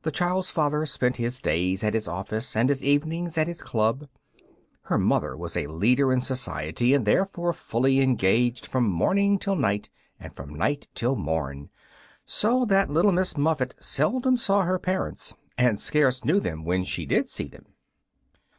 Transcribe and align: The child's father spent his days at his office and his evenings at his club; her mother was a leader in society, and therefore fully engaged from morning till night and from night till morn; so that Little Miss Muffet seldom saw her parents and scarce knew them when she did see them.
The 0.00 0.10
child's 0.10 0.50
father 0.50 0.86
spent 0.86 1.18
his 1.18 1.42
days 1.42 1.84
at 1.84 1.92
his 1.92 2.08
office 2.08 2.56
and 2.56 2.70
his 2.70 2.82
evenings 2.82 3.36
at 3.36 3.48
his 3.48 3.62
club; 3.62 4.08
her 4.84 4.96
mother 4.96 5.36
was 5.36 5.58
a 5.58 5.66
leader 5.66 6.10
in 6.10 6.22
society, 6.22 6.94
and 6.94 7.04
therefore 7.04 7.52
fully 7.52 8.00
engaged 8.00 8.64
from 8.64 8.88
morning 8.88 9.38
till 9.38 9.56
night 9.56 9.90
and 10.18 10.34
from 10.34 10.54
night 10.54 10.88
till 10.94 11.16
morn; 11.16 11.68
so 12.24 12.64
that 12.64 12.88
Little 12.88 13.12
Miss 13.12 13.36
Muffet 13.36 13.74
seldom 13.78 14.38
saw 14.38 14.62
her 14.62 14.78
parents 14.78 15.34
and 15.58 15.78
scarce 15.78 16.24
knew 16.24 16.40
them 16.40 16.64
when 16.64 16.82
she 16.82 17.04
did 17.04 17.28
see 17.28 17.48
them. 17.48 17.66